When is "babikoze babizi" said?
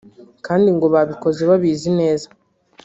0.93-1.89